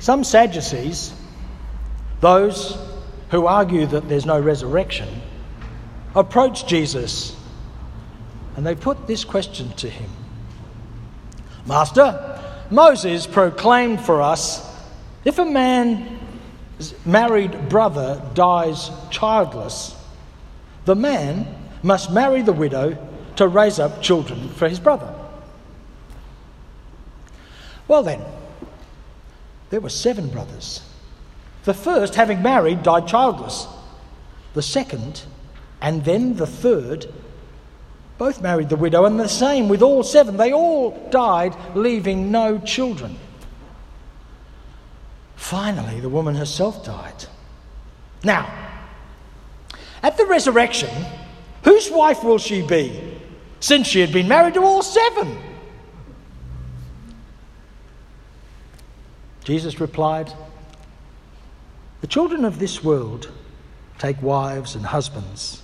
Some 0.00 0.24
Sadducees, 0.24 1.14
those 2.20 2.78
who 3.30 3.46
argue 3.46 3.86
that 3.86 4.08
there's 4.08 4.26
no 4.26 4.40
resurrection, 4.40 5.08
approach 6.14 6.66
Jesus 6.66 7.36
and 8.56 8.64
they 8.64 8.74
put 8.74 9.06
this 9.06 9.24
question 9.24 9.70
to 9.72 9.88
him 9.88 10.10
Master, 11.66 12.40
Moses 12.70 13.26
proclaimed 13.26 14.00
for 14.00 14.20
us 14.20 14.70
if 15.24 15.38
a 15.38 15.44
man's 15.44 16.94
married 17.06 17.68
brother 17.70 18.20
dies 18.34 18.90
childless, 19.10 19.96
the 20.84 20.94
man 20.94 21.46
must 21.82 22.10
marry 22.10 22.42
the 22.42 22.52
widow 22.52 22.98
to 23.36 23.48
raise 23.48 23.78
up 23.78 24.02
children 24.02 24.50
for 24.50 24.68
his 24.68 24.78
brother. 24.78 25.12
Well, 27.88 28.02
then, 28.02 28.22
there 29.74 29.80
were 29.80 29.88
seven 29.88 30.28
brothers. 30.28 30.82
The 31.64 31.74
first, 31.74 32.14
having 32.14 32.40
married, 32.42 32.84
died 32.84 33.08
childless. 33.08 33.66
The 34.52 34.62
second, 34.62 35.24
and 35.82 36.04
then 36.04 36.36
the 36.36 36.46
third, 36.46 37.12
both 38.16 38.40
married 38.40 38.68
the 38.68 38.76
widow, 38.76 39.04
and 39.04 39.18
the 39.18 39.28
same 39.28 39.68
with 39.68 39.82
all 39.82 40.04
seven. 40.04 40.36
They 40.36 40.52
all 40.52 40.92
died, 41.10 41.56
leaving 41.74 42.30
no 42.30 42.60
children. 42.60 43.18
Finally, 45.34 45.98
the 45.98 46.08
woman 46.08 46.36
herself 46.36 46.84
died. 46.84 47.24
Now, 48.22 48.46
at 50.04 50.16
the 50.16 50.26
resurrection, 50.26 51.04
whose 51.64 51.90
wife 51.90 52.22
will 52.22 52.38
she 52.38 52.64
be, 52.64 53.18
since 53.58 53.88
she 53.88 53.98
had 53.98 54.12
been 54.12 54.28
married 54.28 54.54
to 54.54 54.62
all 54.62 54.82
seven? 54.82 55.36
Jesus 59.44 59.80
replied, 59.80 60.32
The 62.00 62.06
children 62.06 62.44
of 62.44 62.58
this 62.58 62.82
world 62.82 63.30
take 63.98 64.20
wives 64.20 64.74
and 64.74 64.84
husbands 64.86 65.62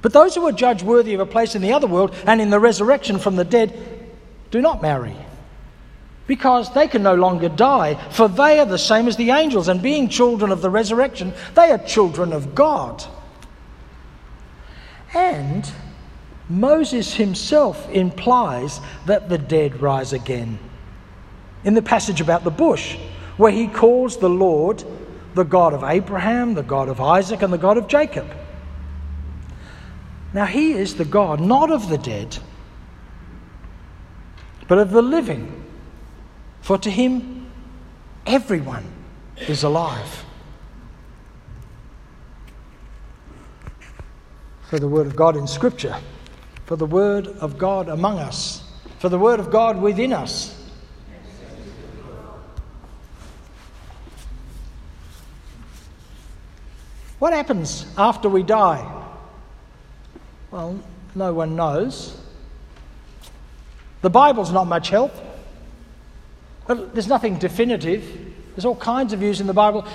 but 0.00 0.12
those 0.12 0.34
who 0.34 0.46
are 0.46 0.52
judged 0.52 0.82
worthy 0.82 1.14
of 1.14 1.20
a 1.20 1.26
place 1.26 1.54
in 1.54 1.60
the 1.60 1.72
other 1.72 1.86
world 1.86 2.14
and 2.26 2.40
in 2.40 2.50
the 2.50 2.60
resurrection 2.60 3.18
from 3.18 3.36
the 3.36 3.44
dead 3.44 3.72
do 4.50 4.60
not 4.60 4.80
marry. 4.80 5.16
Because 6.26 6.72
they 6.72 6.88
can 6.88 7.02
no 7.02 7.14
longer 7.14 7.48
die, 7.48 7.94
for 8.10 8.28
they 8.28 8.58
are 8.58 8.66
the 8.66 8.78
same 8.78 9.08
as 9.08 9.16
the 9.16 9.30
angels, 9.30 9.68
and 9.68 9.82
being 9.82 10.08
children 10.08 10.52
of 10.52 10.62
the 10.62 10.70
resurrection, 10.70 11.34
they 11.54 11.70
are 11.70 11.78
children 11.78 12.32
of 12.32 12.54
God. 12.54 13.04
And 15.12 15.70
Moses 16.48 17.14
himself 17.14 17.88
implies 17.90 18.80
that 19.06 19.28
the 19.28 19.36
dead 19.38 19.82
rise 19.82 20.12
again. 20.12 20.58
In 21.64 21.74
the 21.74 21.82
passage 21.82 22.20
about 22.20 22.44
the 22.44 22.50
bush, 22.50 22.96
where 23.36 23.52
he 23.52 23.68
calls 23.68 24.16
the 24.18 24.28
Lord 24.28 24.84
the 25.34 25.44
God 25.44 25.72
of 25.74 25.84
Abraham, 25.84 26.54
the 26.54 26.62
God 26.62 26.88
of 26.88 27.00
Isaac, 27.00 27.42
and 27.42 27.52
the 27.52 27.58
God 27.58 27.78
of 27.78 27.88
Jacob. 27.88 28.26
Now, 30.34 30.46
he 30.46 30.72
is 30.72 30.96
the 30.96 31.04
God 31.04 31.40
not 31.40 31.70
of 31.70 31.88
the 31.88 31.98
dead, 31.98 32.38
but 34.66 34.78
of 34.78 34.90
the 34.90 35.02
living. 35.02 35.64
For 36.62 36.78
to 36.78 36.90
him, 36.90 37.50
everyone 38.26 38.84
is 39.36 39.62
alive. 39.62 40.24
For 44.70 44.78
the 44.78 44.88
Word 44.88 45.06
of 45.06 45.16
God 45.16 45.36
in 45.36 45.46
Scripture, 45.46 45.96
for 46.64 46.76
the 46.76 46.86
Word 46.86 47.26
of 47.26 47.58
God 47.58 47.88
among 47.88 48.18
us, 48.18 48.64
for 48.98 49.10
the 49.10 49.18
Word 49.18 49.38
of 49.38 49.50
God 49.50 49.80
within 49.80 50.12
us. 50.12 50.61
What 57.22 57.32
happens 57.32 57.86
after 57.96 58.28
we 58.28 58.42
die? 58.42 58.84
Well, 60.50 60.76
no 61.14 61.32
one 61.32 61.54
knows. 61.54 62.20
The 64.00 64.10
Bible's 64.10 64.50
not 64.50 64.66
much 64.66 64.88
help. 64.88 65.12
There's 66.66 67.06
nothing 67.06 67.38
definitive. 67.38 68.02
There's 68.56 68.64
all 68.64 68.74
kinds 68.74 69.12
of 69.12 69.20
views 69.20 69.40
in 69.40 69.46
the 69.46 69.52
Bible. 69.52 69.86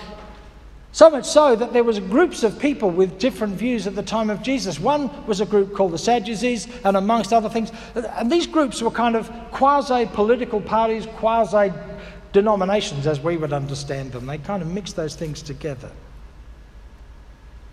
So 0.94 1.10
much 1.10 1.26
so 1.26 1.54
that 1.58 1.74
there 1.74 1.84
was 1.84 2.00
groups 2.00 2.44
of 2.44 2.58
people 2.60 2.90
with 2.90 3.20
different 3.20 3.56
views 3.56 3.88
at 3.88 3.96
the 3.96 4.04
time 4.04 4.30
of 4.30 4.42
Jesus. 4.42 4.80
One 4.80 5.10
was 5.28 5.42
a 5.42 5.46
group 5.46 5.76
called 5.76 5.92
the 5.92 5.98
Sadducees, 5.98 6.70
and 6.86 6.96
amongst 6.96 7.34
other 7.34 7.50
things, 7.50 7.74
and 7.94 8.32
these 8.32 8.48
groups 8.48 8.82
were 8.82 8.90
kind 8.90 9.18
of 9.18 9.30
quasi-political 9.52 10.62
parties, 10.62 11.06
quasi-denominations, 11.18 13.06
as 13.06 13.20
we 13.20 13.36
would 13.36 13.52
understand 13.52 14.14
them. 14.14 14.28
They 14.28 14.38
kind 14.38 14.62
of 14.62 14.72
mixed 14.72 14.96
those 14.96 15.16
things 15.16 15.42
together. 15.42 15.92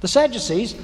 The 0.05 0.09
Sadducees 0.09 0.75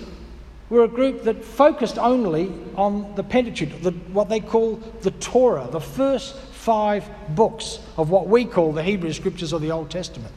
were 0.70 0.84
a 0.84 0.88
group 0.88 1.24
that 1.24 1.44
focused 1.44 1.98
only 1.98 2.50
on 2.74 3.14
the 3.16 3.22
Pentateuch, 3.22 3.82
the, 3.82 3.90
what 4.14 4.30
they 4.30 4.40
call 4.40 4.76
the 5.02 5.10
Torah, 5.10 5.68
the 5.70 5.78
first 5.78 6.38
five 6.38 7.06
books 7.28 7.80
of 7.98 8.08
what 8.08 8.28
we 8.28 8.46
call 8.46 8.72
the 8.72 8.82
Hebrew 8.82 9.12
Scriptures 9.12 9.52
or 9.52 9.60
the 9.60 9.72
Old 9.72 9.90
Testament. 9.90 10.32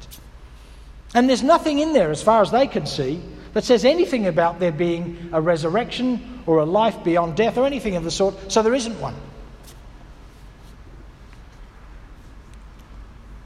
And 1.16 1.30
there's 1.30 1.44
nothing 1.44 1.80
in 1.80 1.94
there, 1.94 2.12
as 2.12 2.22
far 2.22 2.42
as 2.42 2.52
they 2.52 2.68
can 2.68 2.86
see, 2.86 3.22
that 3.54 3.64
says 3.64 3.86
anything 3.86 4.28
about 4.28 4.60
there 4.60 4.74
being 4.74 5.30
a 5.32 5.40
resurrection 5.40 6.42
or 6.46 6.58
a 6.58 6.66
life 6.66 7.06
beyond 7.06 7.38
death 7.38 7.58
or 7.58 7.66
anything 7.66 7.96
of 7.96 8.04
the 8.04 8.12
sort, 8.12 8.52
so 8.52 8.62
there 8.62 8.76
isn't 8.76 9.00
one. 9.00 9.16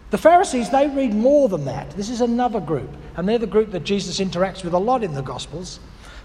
The 0.09 0.18
Pharisees, 0.18 0.69
they 0.69 0.88
read 0.88 1.13
more 1.13 1.50
than 1.50 1.66
that. 1.66 1.91
This 1.91 2.09
is 2.09 2.22
another 2.22 2.62
group, 2.62 2.90
and 3.18 3.28
they're 3.28 3.38
the 3.38 3.47
group 3.47 3.72
that 3.72 3.84
Jesus 3.84 4.19
interacts 4.19 4.63
with 4.63 4.73
a 4.73 4.79
lot 4.79 5.03
in 5.03 5.13
the 5.13 5.22
Gospels. 5.22 5.79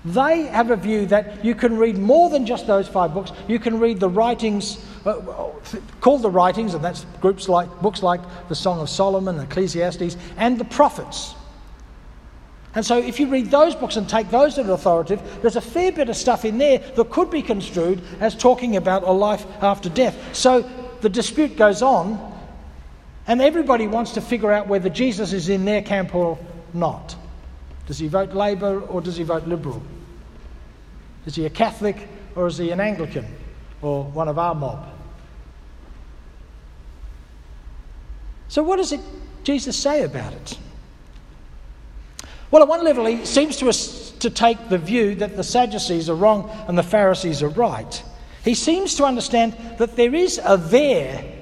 They 0.05 0.43
have 0.47 0.71
a 0.71 0.77
view 0.77 1.07
that 1.07 1.45
you 1.45 1.55
can 1.55 1.77
read 1.77 1.97
more 1.97 2.29
than 2.29 2.45
just 2.45 2.67
those 2.67 2.89
five 2.89 3.15
books. 3.15 3.33
You 3.47 3.59
can 3.59 3.79
read 3.79 4.01
the 4.01 4.09
writings, 4.09 4.85
uh, 5.05 5.21
called 6.01 6.23
the 6.23 6.31
writings, 6.31 6.75
and 6.75 6.85
that's 6.85 7.07
groups 7.21 7.49
like 7.49 7.69
books 7.81 8.03
like 8.03 8.21
the 8.49 8.55
Song 8.55 8.81
of 8.81 8.89
Solomon, 8.89 9.39
Ecclesiastes, 9.39 10.17
and 10.37 10.59
the 10.59 10.65
prophets. 10.65 11.35
And 12.75 12.85
so, 12.85 12.99
if 12.99 13.21
you 13.21 13.29
read 13.29 13.51
those 13.51 13.75
books 13.75 13.97
and 13.97 14.09
take 14.09 14.31
those 14.31 14.59
as 14.59 14.69
authoritative, 14.69 15.41
there's 15.43 15.57
a 15.57 15.61
fair 15.61 15.93
bit 15.93 16.09
of 16.09 16.17
stuff 16.17 16.45
in 16.45 16.59
there 16.59 16.79
that 16.79 17.11
could 17.11 17.31
be 17.31 17.43
construed 17.43 18.01
as 18.19 18.35
talking 18.35 18.77
about 18.77 19.03
a 19.03 19.13
life 19.13 19.45
after 19.61 19.89
death. 19.89 20.35
So, 20.35 20.63
the 21.01 21.09
dispute 21.09 21.57
goes 21.57 21.83
on, 21.83 22.32
and 23.27 23.41
everybody 23.41 23.87
wants 23.87 24.13
to 24.13 24.21
figure 24.21 24.51
out 24.51 24.67
whether 24.67 24.89
Jesus 24.89 25.33
is 25.33 25.49
in 25.49 25.65
their 25.65 25.83
camp 25.83 26.15
or 26.15 26.39
not. 26.73 27.15
Does 27.87 27.99
he 27.99 28.09
vote 28.09 28.33
Labour 28.33 28.81
or 28.81 29.01
does 29.01 29.17
he 29.17 29.25
vote 29.25 29.47
Liberal? 29.47 29.83
Is 31.27 31.35
he 31.35 31.47
a 31.47 31.51
Catholic 31.51 32.09
or 32.35 32.47
is 32.47 32.59
he 32.59 32.71
an 32.71 32.81
Anglican 32.81 33.27
or 33.81 34.05
one 34.05 34.29
of 34.29 34.39
our 34.39 34.55
mob? 34.55 34.89
So, 38.49 38.63
what 38.63 38.77
does 38.77 38.93
it, 38.93 39.01
Jesus 39.45 39.77
say 39.77 40.03
about 40.03 40.33
it? 40.35 40.59
Well, 42.51 42.63
at 42.63 42.69
one 42.69 42.85
level, 42.85 43.07
he 43.07 43.25
seems 43.25 43.57
to, 43.57 44.19
to 44.19 44.31
take 44.31 44.69
the 44.69 44.77
view 44.77 45.15
that 45.17 45.37
the 45.37 45.45
Sadducees 45.45 46.11
are 46.11 46.15
wrong 46.15 46.51
and 46.69 46.77
the 46.77 46.83
Pharisees 46.83 47.43
are 47.43 47.49
right. 47.49 48.03
He 48.45 48.55
seems 48.55 48.97
to 48.97 49.05
understand 49.05 49.57
that 49.79 49.97
there 49.97 50.15
is 50.15 50.39
a 50.45 50.59
there 50.59 51.42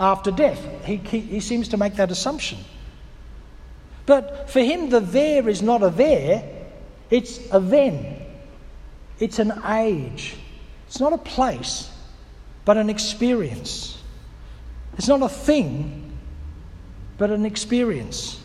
after 0.00 0.30
death. 0.30 0.58
He, 0.84 0.96
he, 0.96 1.20
he 1.20 1.40
seems 1.40 1.68
to 1.68 1.76
make 1.76 1.96
that 1.96 2.10
assumption. 2.10 2.58
But 4.06 4.50
for 4.50 4.60
him, 4.60 4.88
the 4.88 4.98
there 4.98 5.48
is 5.48 5.62
not 5.62 5.82
a 5.82 5.90
there, 5.90 6.42
it's 7.10 7.38
a 7.52 7.60
then. 7.60 8.16
It's 9.20 9.38
an 9.38 9.52
age. 9.66 10.34
It's 10.88 10.98
not 10.98 11.12
a 11.12 11.18
place, 11.18 11.90
but 12.64 12.78
an 12.78 12.88
experience. 12.88 14.02
It's 14.96 15.06
not 15.06 15.22
a 15.22 15.28
thing, 15.28 16.16
but 17.18 17.30
an 17.30 17.44
experience. 17.44 18.42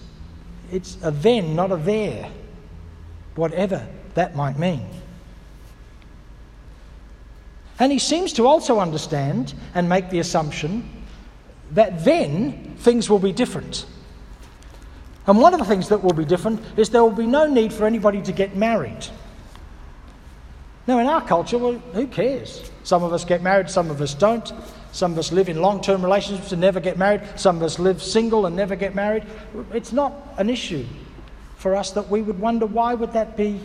It's 0.72 0.98
a 1.02 1.10
then, 1.10 1.56
not 1.56 1.72
a 1.72 1.78
there, 1.78 2.30
whatever 3.36 3.88
that 4.16 4.36
might 4.36 4.60
mean. 4.60 4.86
And 7.80 7.92
he 7.92 8.00
seems 8.00 8.34
to 8.34 8.46
also 8.46 8.80
understand 8.80 9.54
and 9.74 9.88
make 9.90 10.10
the 10.10 10.20
assumption 10.20 10.90
that 11.72 12.06
then 12.06 12.76
things 12.78 13.10
will 13.10 13.20
be 13.20 13.32
different. 13.32 13.86
And 15.28 15.40
one 15.40 15.54
of 15.54 15.60
the 15.60 15.66
things 15.66 15.90
that 15.90 16.04
will 16.04 16.14
be 16.14 16.26
different 16.26 16.62
is 16.78 16.90
there 16.90 17.04
will 17.04 17.10
be 17.12 17.26
no 17.26 17.48
need 17.48 17.74
for 17.74 17.86
anybody 17.86 18.22
to 18.24 18.32
get 18.32 18.56
married. 18.56 19.08
Now, 20.88 21.00
in 21.00 21.08
our 21.08 21.26
culture, 21.26 21.58
well, 21.58 21.74
who 21.94 22.06
cares? 22.06 22.70
Some 22.84 23.04
of 23.04 23.12
us 23.12 23.26
get 23.26 23.42
married, 23.42 23.70
some 23.70 23.90
of 23.90 24.02
us 24.02 24.14
don't. 24.14 24.52
Some 24.92 25.14
of 25.14 25.18
us 25.18 25.32
live 25.32 25.50
in 25.50 25.62
long 25.62 25.82
term 25.82 26.04
relationships 26.04 26.52
and 26.52 26.62
never 26.62 26.80
get 26.80 26.98
married. 26.98 27.22
Some 27.36 27.58
of 27.58 27.64
us 27.64 27.80
live 27.80 28.02
single 28.02 28.46
and 28.46 28.56
never 28.56 28.76
get 28.76 28.96
married. 28.96 29.26
It's 29.74 29.92
not 29.92 30.14
an 30.38 30.50
issue 30.50 30.86
for 31.58 31.76
us 31.76 31.92
that 31.92 32.10
we 32.10 32.22
would 32.22 32.40
wonder 32.40 32.66
why 32.66 32.94
would 32.94 33.14
that 33.14 33.36
be 33.36 33.60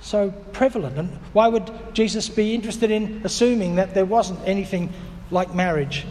so 0.00 0.30
prevalent? 0.52 0.98
And 0.98 1.08
why 1.32 1.48
would 1.48 1.70
Jesus 1.94 2.28
be 2.28 2.54
interested 2.54 2.90
in 2.90 3.22
assuming 3.24 3.76
that 3.76 3.94
there 3.94 4.04
wasn't 4.04 4.40
anything 4.44 4.92
like 5.30 5.54
marriage 5.54 6.04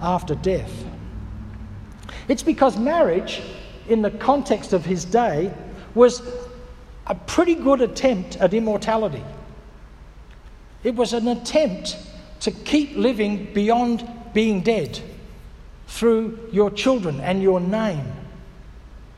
after 0.00 0.34
death? 0.34 0.84
It's 2.28 2.42
because 2.42 2.78
marriage, 2.78 3.42
in 3.88 4.02
the 4.02 4.10
context 4.10 4.72
of 4.72 4.84
his 4.84 5.04
day, 5.04 5.52
was 5.94 6.22
a 7.06 7.14
pretty 7.14 7.54
good 7.54 7.80
attempt 7.80 8.36
at 8.36 8.54
immortality. 8.54 9.24
It 10.84 10.94
was 10.94 11.12
an 11.12 11.28
attempt 11.28 11.98
to 12.40 12.50
keep 12.50 12.96
living 12.96 13.52
beyond 13.52 14.08
being 14.32 14.62
dead 14.62 15.00
through 15.88 16.38
your 16.52 16.70
children 16.70 17.20
and 17.20 17.42
your 17.42 17.60
name. 17.60 18.12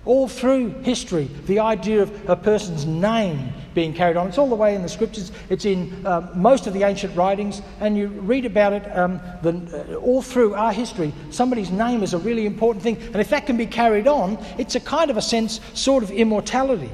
All 0.05 0.26
through 0.26 0.70
history, 0.81 1.29
the 1.46 1.61
idea 1.61 2.02
of 2.02 2.29
a 2.29 2.34
person's 2.34 2.87
name 2.87 3.52
being 3.74 3.92
carried 3.92 4.16
on. 4.16 4.28
It's 4.28 4.38
all 4.38 4.48
the 4.48 4.54
way 4.54 4.74
in 4.74 4.82
the 4.82 4.88
scriptures, 4.88 5.32
it's 5.48 5.64
in 5.64 6.06
uh, 6.06 6.30
most 6.34 6.66
of 6.66 6.74
the 6.74 6.82
ancient 6.82 7.16
writings, 7.16 7.62
and 7.80 7.96
you 7.96 8.08
read 8.08 8.44
about 8.44 8.72
it 8.72 8.96
um, 8.96 9.20
the, 9.42 9.94
uh, 9.94 9.94
all 9.96 10.22
through 10.22 10.54
our 10.54 10.72
history. 10.72 11.12
Somebody's 11.30 11.70
name 11.70 12.02
is 12.02 12.14
a 12.14 12.19
really 12.19 12.46
important 12.46 12.82
thing, 12.82 12.96
and 12.96 13.16
if 13.16 13.30
that 13.30 13.46
can 13.46 13.56
be 13.56 13.66
carried 13.66 14.06
on, 14.06 14.38
it's 14.58 14.74
a 14.74 14.80
kind 14.80 15.10
of 15.10 15.16
a 15.16 15.22
sense, 15.22 15.60
sort 15.74 16.02
of 16.02 16.10
immortality. 16.10 16.90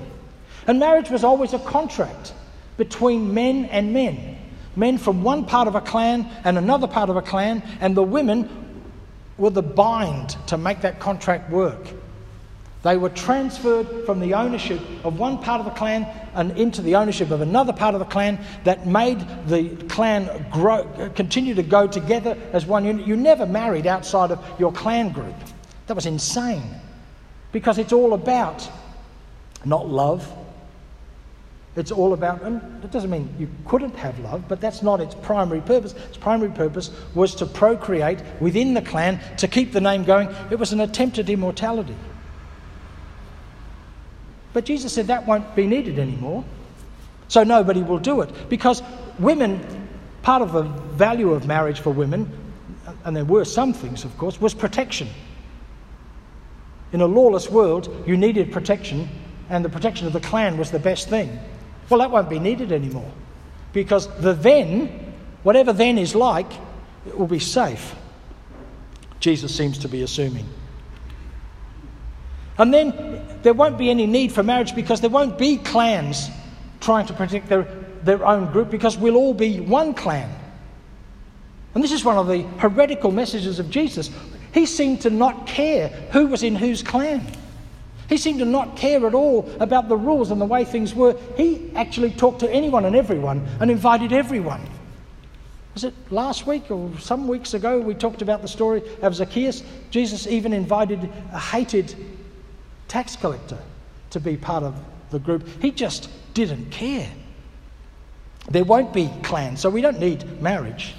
And 0.66 0.78
marriage 0.78 1.10
was 1.10 1.24
always 1.24 1.54
a 1.54 1.58
contract 1.58 2.32
between 2.76 3.32
men 3.34 3.66
and 3.66 3.92
men. 3.92 4.36
Men 4.76 4.98
from 4.98 5.24
one 5.24 5.44
part 5.44 5.66
of 5.66 5.74
a 5.74 5.80
clan 5.80 6.30
and 6.44 6.56
another 6.56 6.86
part 6.86 7.10
of 7.10 7.16
a 7.16 7.22
clan, 7.22 7.62
and 7.80 7.96
the 7.96 8.02
women 8.02 8.48
were 9.36 9.50
the 9.50 9.62
bind 9.62 10.36
to 10.46 10.56
make 10.58 10.82
that 10.82 11.00
contract 11.00 11.50
work. 11.50 11.88
They 12.82 12.96
were 12.96 13.08
transferred 13.08 14.06
from 14.06 14.20
the 14.20 14.34
ownership 14.34 14.80
of 15.02 15.18
one 15.18 15.38
part 15.38 15.58
of 15.60 15.64
the 15.64 15.72
clan 15.72 16.06
and 16.34 16.56
into 16.56 16.80
the 16.80 16.94
ownership 16.94 17.30
of 17.32 17.40
another 17.40 17.72
part 17.72 17.94
of 17.94 17.98
the 17.98 18.04
clan 18.04 18.38
that 18.64 18.86
made 18.86 19.18
the 19.48 19.70
clan 19.88 20.46
grow, 20.50 20.84
continue 21.16 21.54
to 21.54 21.64
go 21.64 21.88
together 21.88 22.36
as 22.52 22.66
one 22.66 22.84
unit. 22.84 23.06
You 23.06 23.16
never 23.16 23.46
married 23.46 23.86
outside 23.86 24.30
of 24.30 24.44
your 24.60 24.72
clan 24.72 25.10
group. 25.10 25.34
That 25.88 25.94
was 25.94 26.06
insane 26.06 26.62
because 27.50 27.78
it's 27.78 27.92
all 27.92 28.14
about 28.14 28.68
not 29.64 29.88
love. 29.88 30.32
It's 31.74 31.92
all 31.92 32.12
about, 32.12 32.42
and 32.42 32.82
it 32.82 32.90
doesn't 32.90 33.10
mean 33.10 33.32
you 33.38 33.48
couldn't 33.66 33.94
have 33.96 34.18
love, 34.20 34.48
but 34.48 34.60
that's 34.60 34.82
not 34.82 35.00
its 35.00 35.14
primary 35.14 35.60
purpose. 35.60 35.94
Its 36.08 36.16
primary 36.16 36.50
purpose 36.50 36.90
was 37.14 37.36
to 37.36 37.46
procreate 37.46 38.20
within 38.40 38.74
the 38.74 38.82
clan, 38.82 39.20
to 39.36 39.46
keep 39.46 39.72
the 39.72 39.80
name 39.80 40.04
going. 40.04 40.28
It 40.50 40.58
was 40.58 40.72
an 40.72 40.80
attempt 40.80 41.18
at 41.18 41.28
immortality. 41.28 41.94
But 44.58 44.64
Jesus 44.64 44.92
said 44.92 45.06
that 45.06 45.24
won't 45.24 45.54
be 45.54 45.68
needed 45.68 46.00
anymore. 46.00 46.44
So 47.28 47.44
nobody 47.44 47.80
will 47.80 48.00
do 48.00 48.22
it. 48.22 48.48
Because 48.48 48.82
women, 49.20 49.88
part 50.22 50.42
of 50.42 50.50
the 50.50 50.62
value 50.62 51.30
of 51.30 51.46
marriage 51.46 51.78
for 51.78 51.90
women, 51.90 52.28
and 53.04 53.14
there 53.14 53.24
were 53.24 53.44
some 53.44 53.72
things, 53.72 54.02
of 54.02 54.18
course, 54.18 54.40
was 54.40 54.54
protection. 54.54 55.06
In 56.92 57.02
a 57.02 57.06
lawless 57.06 57.48
world, 57.48 58.02
you 58.04 58.16
needed 58.16 58.50
protection, 58.50 59.08
and 59.48 59.64
the 59.64 59.68
protection 59.68 60.08
of 60.08 60.12
the 60.12 60.18
clan 60.18 60.58
was 60.58 60.72
the 60.72 60.80
best 60.80 61.08
thing. 61.08 61.38
Well, 61.88 62.00
that 62.00 62.10
won't 62.10 62.28
be 62.28 62.40
needed 62.40 62.72
anymore. 62.72 63.12
Because 63.72 64.08
the 64.18 64.32
then, 64.32 65.14
whatever 65.44 65.72
then 65.72 65.98
is 65.98 66.16
like, 66.16 66.52
it 67.06 67.16
will 67.16 67.28
be 67.28 67.38
safe. 67.38 67.94
Jesus 69.20 69.54
seems 69.54 69.78
to 69.78 69.88
be 69.88 70.02
assuming. 70.02 70.48
And 72.58 72.74
then 72.74 73.22
there 73.42 73.54
won't 73.54 73.78
be 73.78 73.88
any 73.88 74.06
need 74.06 74.32
for 74.32 74.42
marriage 74.42 74.74
because 74.74 75.00
there 75.00 75.10
won't 75.10 75.38
be 75.38 75.56
clans 75.56 76.28
trying 76.80 77.06
to 77.06 77.12
protect 77.12 77.48
their, 77.48 77.62
their 78.02 78.26
own 78.26 78.52
group 78.52 78.70
because 78.70 78.96
we'll 78.96 79.16
all 79.16 79.34
be 79.34 79.60
one 79.60 79.94
clan. 79.94 80.30
And 81.74 81.84
this 81.84 81.92
is 81.92 82.04
one 82.04 82.16
of 82.16 82.26
the 82.26 82.42
heretical 82.58 83.12
messages 83.12 83.58
of 83.58 83.70
Jesus. 83.70 84.10
He 84.52 84.66
seemed 84.66 85.02
to 85.02 85.10
not 85.10 85.46
care 85.46 85.88
who 86.12 86.26
was 86.26 86.42
in 86.42 86.56
whose 86.56 86.82
clan. 86.82 87.24
He 88.08 88.16
seemed 88.16 88.38
to 88.38 88.46
not 88.46 88.76
care 88.76 89.06
at 89.06 89.14
all 89.14 89.48
about 89.60 89.88
the 89.88 89.96
rules 89.96 90.30
and 90.30 90.40
the 90.40 90.46
way 90.46 90.64
things 90.64 90.94
were. 90.94 91.16
He 91.36 91.70
actually 91.76 92.10
talked 92.10 92.40
to 92.40 92.50
anyone 92.50 92.84
and 92.86 92.96
everyone 92.96 93.46
and 93.60 93.70
invited 93.70 94.12
everyone. 94.12 94.66
Was 95.74 95.84
it 95.84 95.94
last 96.10 96.46
week 96.46 96.70
or 96.70 96.90
some 96.98 97.28
weeks 97.28 97.54
ago 97.54 97.78
we 97.78 97.94
talked 97.94 98.22
about 98.22 98.42
the 98.42 98.48
story 98.48 98.82
of 99.02 99.14
Zacchaeus? 99.14 99.62
Jesus 99.90 100.26
even 100.26 100.52
invited 100.52 101.04
a 101.32 101.38
hated 101.38 101.94
tax 102.88 103.16
collector 103.16 103.58
to 104.10 104.20
be 104.20 104.36
part 104.36 104.64
of 104.64 104.74
the 105.10 105.18
group. 105.18 105.46
He 105.60 105.70
just 105.70 106.10
didn't 106.34 106.70
care. 106.70 107.08
There 108.50 108.64
won't 108.64 108.92
be 108.92 109.10
clans, 109.22 109.60
so 109.60 109.70
we 109.70 109.80
don't 109.80 110.00
need 110.00 110.40
marriage. 110.40 110.94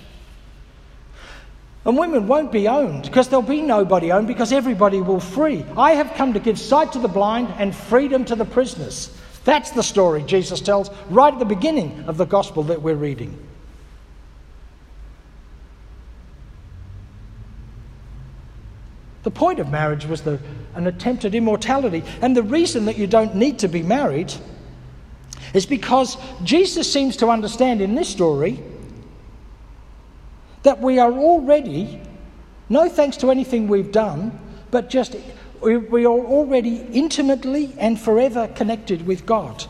And 1.86 1.98
women 1.98 2.28
won't 2.28 2.52
be 2.52 2.68
owned 2.68 3.04
because 3.04 3.30
there'll 3.30 3.42
be 3.42 3.62
nobody 3.62 4.12
owned 4.12 4.28
because 4.28 4.52
everybody 4.52 5.02
will 5.02 5.20
free. 5.20 5.66
I 5.76 5.94
have 5.94 6.14
come 6.14 6.34
to 6.34 6.40
give 6.40 6.60
sight 6.60 6.92
to 6.94 7.00
the 7.00 7.08
blind 7.08 7.48
and 7.58 7.76
freedom 7.76 8.26
to 8.26 8.36
the 8.36 8.46
prisoners. 8.46 9.16
That's 9.46 9.72
the 9.72 9.82
story 9.82 10.22
Jesus 10.24 10.62
tells 10.62 10.92
right 11.10 11.34
at 11.34 11.40
the 11.40 11.46
beginning 11.46 12.04
of 12.06 12.18
the 12.18 12.26
gospel 12.26 12.64
that 12.64 12.82
we're 12.82 12.96
reading. 12.96 13.36
The 19.24 19.32
point 19.32 19.60
of 19.60 19.70
marriage 19.70 20.06
was 20.06 20.22
the, 20.22 20.40
an 20.76 20.88
attempt 20.88 21.26
at 21.26 21.36
immortality. 21.36 22.04
And 22.22 22.36
the 22.36 22.44
reason 22.44 22.86
that 22.86 22.98
you 22.98 23.08
don't 23.08 23.36
need 23.36 23.60
to 23.60 23.68
be 23.68 23.84
married 23.84 24.34
is 25.54 25.66
because 25.66 26.18
Jesus 26.44 26.92
seems 26.92 27.18
to 27.18 27.30
understand 27.30 27.82
in 27.82 27.96
this 27.96 28.10
story 28.10 28.62
that 30.64 30.80
we 30.80 31.00
are 31.00 31.12
already, 31.12 32.02
no 32.68 32.90
thanks 32.90 33.18
to 33.18 33.32
anything 33.32 33.68
we've 33.68 33.92
done, 33.92 34.38
but 34.72 34.90
just 34.90 35.16
we, 35.62 35.78
we 35.78 36.06
are 36.06 36.10
already 36.10 36.82
intimately 36.92 37.74
and 37.78 38.00
forever 38.00 38.48
connected 38.50 39.06
with 39.06 39.26
God. 39.26 39.66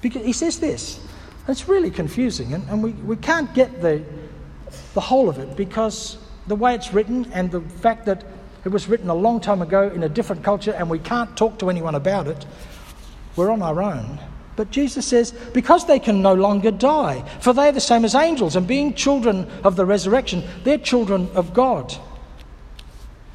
Because 0.00 0.24
he 0.24 0.32
says 0.32 0.60
this, 0.60 1.00
it's 1.48 1.68
really 1.68 1.90
confusing, 1.90 2.54
and, 2.54 2.68
and 2.68 2.82
we, 2.82 2.92
we 2.92 3.16
can't 3.16 3.52
get 3.54 3.82
the, 3.82 4.02
the 4.94 5.00
whole 5.00 5.28
of 5.28 5.38
it 5.38 5.56
because 5.56 6.18
the 6.46 6.56
way 6.56 6.74
it's 6.74 6.92
written 6.92 7.30
and 7.32 7.50
the 7.50 7.60
fact 7.60 8.06
that 8.06 8.24
it 8.64 8.68
was 8.68 8.88
written 8.88 9.10
a 9.10 9.14
long 9.14 9.40
time 9.40 9.62
ago 9.62 9.88
in 9.88 10.02
a 10.02 10.08
different 10.08 10.42
culture 10.42 10.72
and 10.72 10.88
we 10.88 10.98
can't 10.98 11.36
talk 11.36 11.58
to 11.58 11.70
anyone 11.70 11.94
about 11.94 12.26
it, 12.26 12.46
we're 13.36 13.50
on 13.50 13.62
our 13.62 13.82
own. 13.82 14.18
But 14.56 14.70
Jesus 14.70 15.06
says, 15.06 15.32
because 15.52 15.86
they 15.86 15.98
can 15.98 16.22
no 16.22 16.34
longer 16.34 16.70
die, 16.70 17.24
for 17.40 17.52
they 17.52 17.68
are 17.68 17.72
the 17.72 17.80
same 17.80 18.04
as 18.04 18.14
angels, 18.14 18.54
and 18.54 18.66
being 18.66 18.94
children 18.94 19.50
of 19.64 19.74
the 19.74 19.84
resurrection, 19.84 20.44
they're 20.62 20.78
children 20.78 21.28
of 21.34 21.52
God. 21.52 21.92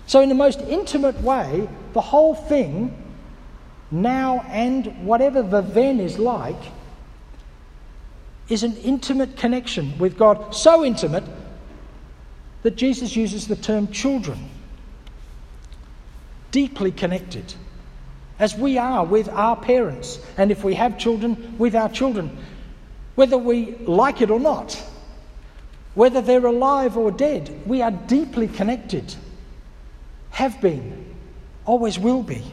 So, 0.08 0.22
in 0.22 0.30
the 0.30 0.36
most 0.36 0.62
intimate 0.62 1.19
way, 1.21 1.68
the 1.92 2.02
whole 2.02 2.33
thing, 2.33 2.95
now 3.92 4.40
and 4.48 5.06
whatever 5.06 5.42
the 5.44 5.62
then 5.62 6.00
is 6.00 6.18
like, 6.18 6.62
is 8.50 8.64
an 8.64 8.76
intimate 8.78 9.38
connection 9.38 9.98
with 9.98 10.18
God. 10.18 10.54
So 10.56 10.83
intimate 10.83 11.24
that 12.64 12.76
Jesus 12.76 13.16
uses 13.16 13.48
the 13.48 13.56
term 13.56 13.88
children. 13.90 14.50
Deeply 16.52 16.92
connected, 16.92 17.54
as 18.40 18.56
we 18.56 18.78
are 18.78 19.06
with 19.06 19.30
our 19.30 19.56
parents, 19.56 20.20
and 20.38 20.52
if 20.52 20.64
we 20.64 20.76
have 20.76 20.98
children, 20.98 21.58
with 21.58 21.76
our 21.76 21.90
children, 21.90 22.38
whether 23.16 23.38
we 23.38 23.76
like 23.86 24.22
it 24.22 24.32
or 24.32 24.40
not, 24.40 24.82
whether 25.94 26.22
they're 26.22 26.46
alive 26.46 26.98
or 26.98 27.12
dead, 27.12 27.50
we 27.66 27.82
are 27.82 27.92
deeply 27.92 28.48
connected. 28.48 29.14
Have 30.32 30.62
been, 30.62 31.14
always 31.66 32.00
will 32.00 32.24
be. 32.24 32.44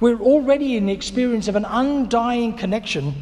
We're 0.00 0.20
already 0.20 0.76
in 0.76 0.86
the 0.86 0.92
experience 0.92 1.46
of 1.48 1.56
an 1.56 1.66
undying 1.66 2.56
connection 2.56 3.14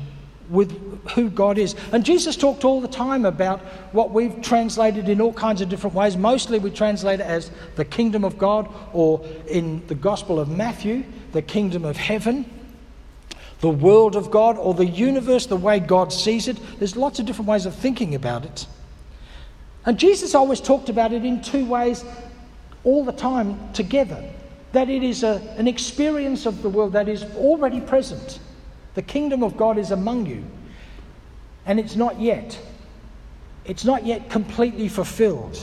with 0.50 1.08
who 1.10 1.30
God 1.30 1.58
is. 1.58 1.74
And 1.92 2.04
Jesus 2.04 2.36
talked 2.36 2.64
all 2.64 2.80
the 2.80 2.88
time 2.88 3.24
about 3.24 3.60
what 3.92 4.10
we've 4.10 4.40
translated 4.42 5.08
in 5.08 5.20
all 5.20 5.32
kinds 5.32 5.60
of 5.60 5.68
different 5.68 5.94
ways. 5.94 6.16
Mostly 6.16 6.58
we 6.58 6.70
translate 6.70 7.20
it 7.20 7.26
as 7.26 7.50
the 7.76 7.84
kingdom 7.84 8.24
of 8.24 8.38
God, 8.38 8.68
or 8.92 9.24
in 9.48 9.86
the 9.86 9.94
Gospel 9.94 10.40
of 10.40 10.48
Matthew, 10.48 11.04
the 11.32 11.42
kingdom 11.42 11.84
of 11.84 11.96
heaven, 11.96 12.48
the 13.60 13.68
world 13.68 14.16
of 14.16 14.30
God, 14.30 14.56
or 14.56 14.74
the 14.74 14.86
universe, 14.86 15.46
the 15.46 15.56
way 15.56 15.80
God 15.80 16.12
sees 16.12 16.48
it. 16.48 16.58
There's 16.78 16.96
lots 16.96 17.18
of 17.18 17.26
different 17.26 17.48
ways 17.48 17.66
of 17.66 17.74
thinking 17.74 18.14
about 18.14 18.44
it. 18.44 18.66
And 19.84 19.98
Jesus 19.98 20.34
always 20.34 20.60
talked 20.60 20.88
about 20.88 21.12
it 21.12 21.24
in 21.24 21.40
two 21.40 21.64
ways 21.64 22.04
all 22.84 23.04
the 23.04 23.12
time 23.12 23.72
together 23.72 24.22
that 24.72 24.90
it 24.90 25.02
is 25.02 25.22
a, 25.22 25.40
an 25.56 25.66
experience 25.66 26.46
of 26.46 26.62
the 26.62 26.68
world 26.68 26.92
that 26.92 27.08
is 27.08 27.24
already 27.36 27.80
present 27.80 28.38
the 28.94 29.02
kingdom 29.02 29.42
of 29.42 29.56
God 29.56 29.78
is 29.78 29.90
among 29.90 30.26
you. 30.26 30.44
And 31.66 31.78
it's 31.78 31.96
not 31.96 32.20
yet. 32.20 32.58
It's 33.64 33.84
not 33.84 34.06
yet 34.06 34.30
completely 34.30 34.88
fulfilled. 34.88 35.58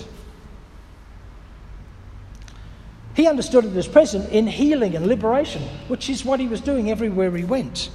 He 3.16 3.28
understood 3.28 3.66
it 3.66 3.76
as 3.76 3.88
present 3.88 4.30
in 4.32 4.46
healing 4.46 4.96
and 4.96 5.08
liberation, 5.08 5.62
which 5.88 6.10
is 6.10 6.26
what 6.26 6.40
he 6.40 6.48
was 6.48 6.62
doing 6.62 6.92
everywhere 6.92 7.36
he 7.36 7.46
went. 7.46 7.90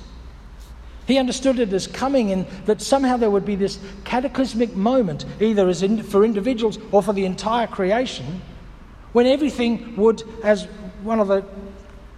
He 1.07 1.19
understood 1.19 1.59
it 1.59 1.73
as 1.73 1.87
coming 1.87 2.31
in 2.31 2.47
that 2.67 2.81
somehow 2.81 3.17
there 3.17 3.31
would 3.31 3.45
be 3.45 3.57
this 3.57 3.79
cataclysmic 4.05 4.75
moment, 4.75 5.27
either 5.41 5.69
as 5.69 5.83
in, 5.83 6.03
for 6.03 6.25
individuals 6.25 6.79
or 6.91 7.03
for 7.03 7.13
the 7.13 7.27
entire 7.27 7.67
creation, 7.67 8.41
When 9.13 9.27
everything 9.27 9.97
would, 9.97 10.23
as 10.45 10.67
one 11.03 11.19
of 11.19 11.29
the 11.29 11.45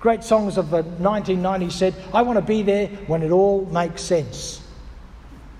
great 0.02 0.24
songs 0.24 0.58
of 0.58 0.68
the 0.70 0.82
1990s 0.82 1.70
said, 1.70 1.94
I 2.12 2.22
want 2.22 2.36
to 2.36 2.44
be 2.44 2.64
there 2.64 2.88
when 3.06 3.22
it 3.22 3.30
all 3.30 3.64
makes 3.66 4.02
sense. 4.02 4.60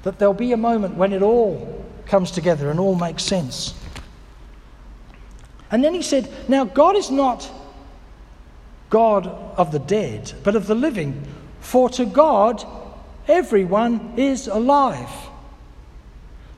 That 0.03 0.19
there'll 0.19 0.35
be 0.35 0.51
a 0.51 0.57
moment 0.57 0.97
when 0.97 1.13
it 1.13 1.23
all 1.23 1.87
comes 2.07 2.33
together 2.33 2.69
and 2.69 2.81
all 2.81 2.97
makes 2.97 3.23
sense. 3.23 3.73
And 5.71 5.83
then 5.85 5.95
he 5.95 6.03
said, 6.03 6.29
Now 6.49 6.65
God 6.65 6.97
is 6.97 7.09
not 7.09 7.49
God 8.91 9.29
of 9.57 9.71
the 9.71 9.79
dead, 9.79 10.33
but 10.43 10.57
of 10.57 10.67
the 10.67 10.75
living, 10.75 11.25
for 11.61 11.89
to 11.91 12.05
God 12.05 12.65
everyone 13.29 14.15
is 14.17 14.49
alive. 14.49 15.09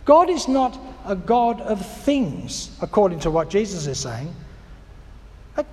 God 0.07 0.31
is 0.31 0.49
not 0.49 0.79
a 1.05 1.15
God 1.15 1.61
of 1.61 1.85
things, 1.85 2.75
according 2.81 3.21
to 3.21 3.31
what 3.31 3.51
Jesus 3.51 3.87
is 3.87 4.01
saying. 4.01 4.35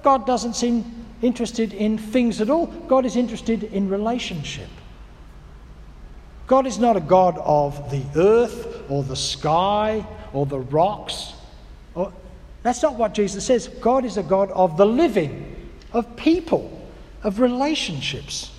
God 0.03 0.25
doesn't 0.25 0.55
seem 0.55 1.05
interested 1.21 1.73
in 1.73 1.97
things 1.97 2.41
at 2.41 2.49
all. 2.49 2.67
God 2.67 3.05
is 3.05 3.15
interested 3.15 3.63
in 3.63 3.89
relationship. 3.89 4.69
God 6.47 6.67
is 6.67 6.79
not 6.79 6.97
a 6.97 7.01
God 7.01 7.37
of 7.39 7.89
the 7.91 8.03
earth 8.15 8.83
or 8.89 9.03
the 9.03 9.15
sky 9.15 10.05
or 10.33 10.45
the 10.45 10.59
rocks. 10.59 11.33
Or, 11.95 12.11
that's 12.63 12.83
not 12.83 12.95
what 12.95 13.13
Jesus 13.13 13.45
says. 13.45 13.67
God 13.67 14.05
is 14.05 14.17
a 14.17 14.23
God 14.23 14.51
of 14.51 14.77
the 14.77 14.85
living, 14.85 15.71
of 15.93 16.15
people, 16.15 16.85
of 17.23 17.39
relationships. 17.39 18.51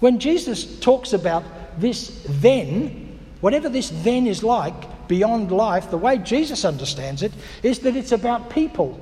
When 0.00 0.18
Jesus 0.20 0.78
talks 0.80 1.12
about 1.12 1.42
this 1.78 2.24
then, 2.28 3.18
whatever 3.40 3.68
this 3.68 3.90
then 4.02 4.26
is 4.26 4.42
like 4.42 5.08
beyond 5.08 5.50
life, 5.50 5.90
the 5.90 5.98
way 5.98 6.18
Jesus 6.18 6.64
understands 6.64 7.22
it 7.22 7.32
is 7.62 7.80
that 7.80 7.96
it's 7.96 8.12
about 8.12 8.50
people 8.50 9.00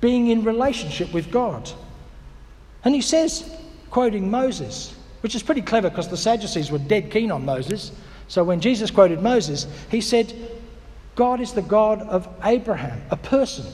being 0.00 0.28
in 0.28 0.44
relationship 0.44 1.12
with 1.12 1.30
God. 1.30 1.70
And 2.84 2.94
he 2.94 3.00
says, 3.00 3.50
quoting 3.90 4.30
Moses, 4.30 4.94
which 5.22 5.34
is 5.34 5.42
pretty 5.42 5.62
clever 5.62 5.90
because 5.90 6.08
the 6.08 6.16
Sadducees 6.16 6.70
were 6.70 6.78
dead 6.78 7.10
keen 7.10 7.30
on 7.30 7.44
Moses. 7.44 7.92
So 8.28 8.44
when 8.44 8.60
Jesus 8.60 8.90
quoted 8.90 9.22
Moses, 9.22 9.66
he 9.90 10.00
said, 10.00 10.32
God 11.14 11.40
is 11.40 11.52
the 11.52 11.62
God 11.62 12.02
of 12.02 12.28
Abraham, 12.44 13.00
a 13.10 13.16
person, 13.16 13.64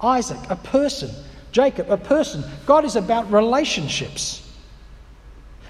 Isaac, 0.00 0.38
a 0.50 0.56
person, 0.56 1.10
Jacob, 1.52 1.90
a 1.90 1.96
person. 1.96 2.44
God 2.66 2.84
is 2.84 2.96
about 2.96 3.32
relationships. 3.32 4.42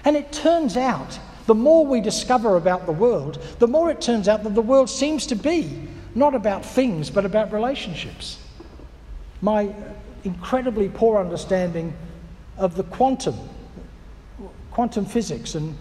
And 0.03 0.15
it 0.15 0.31
turns 0.31 0.75
out, 0.77 1.17
the 1.45 1.55
more 1.55 1.85
we 1.85 2.01
discover 2.01 2.57
about 2.57 2.85
the 2.85 2.91
world, 2.91 3.41
the 3.59 3.67
more 3.67 3.89
it 3.89 4.01
turns 4.01 4.27
out 4.27 4.43
that 4.43 4.53
the 4.53 4.61
world 4.61 4.89
seems 4.89 5.25
to 5.27 5.35
be 5.35 5.87
not 6.13 6.35
about 6.35 6.65
things, 6.65 7.09
but 7.09 7.25
about 7.25 7.53
relationships. 7.53 8.37
My 9.41 9.73
incredibly 10.23 10.89
poor 10.89 11.19
understanding 11.19 11.93
of 12.57 12.75
the 12.75 12.83
quantum, 12.83 13.35
quantum 14.71 15.05
physics, 15.05 15.55
and 15.55 15.75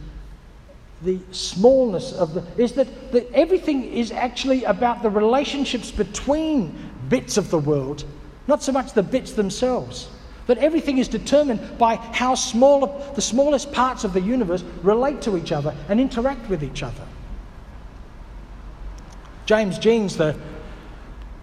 the 1.03 1.19
smallness 1.31 2.13
of 2.13 2.35
the 2.35 2.45
is 2.57 2.73
that, 2.73 3.13
that 3.13 3.31
everything 3.33 3.85
is 3.85 4.13
actually 4.13 4.65
about 4.65 5.03
the 5.03 5.11
relationships 5.11 5.91
between 5.91 6.75
bits 7.09 7.37
of 7.37 7.51
the 7.51 7.59
world, 7.59 8.05
not 8.47 8.63
so 8.63 8.73
much 8.73 8.93
the 8.93 9.03
bits 9.03 9.33
themselves. 9.33 10.09
That 10.47 10.59
everything 10.59 10.99
is 10.99 11.09
determined 11.09 11.77
by 11.77 11.97
how 11.97 12.37
small 12.37 12.87
the 13.15 13.21
smallest 13.21 13.73
parts 13.73 14.05
of 14.05 14.13
the 14.13 14.21
universe 14.21 14.63
relate 14.83 15.21
to 15.23 15.37
each 15.37 15.51
other 15.51 15.75
and 15.89 16.01
interact 16.01 16.49
with 16.49 16.63
each 16.63 16.85
other. 16.85 17.03
James 19.45 19.79
Jeans, 19.79 20.17
the 20.17 20.37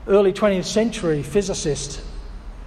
early 0.07 0.33
20th 0.33 0.65
century 0.65 1.23
physicist, 1.23 2.01